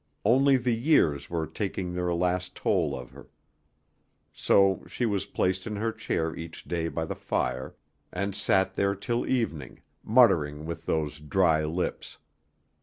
[0.25, 3.29] Only the years were taking their last toll of her.
[4.33, 7.75] So she was placed in her chair each day by the fire,
[8.11, 12.17] and sat there till evening, muttering with those dry lips.